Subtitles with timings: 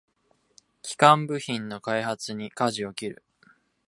[0.81, 3.23] 基幹部品の開発にかじを切る